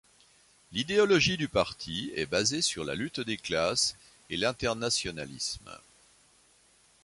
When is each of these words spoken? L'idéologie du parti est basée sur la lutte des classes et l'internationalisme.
L'idéologie 0.71 1.37
du 1.37 1.47
parti 1.47 2.11
est 2.15 2.25
basée 2.25 2.63
sur 2.63 2.83
la 2.83 2.95
lutte 2.95 3.19
des 3.19 3.37
classes 3.37 3.95
et 4.31 4.37
l'internationalisme. 4.37 5.69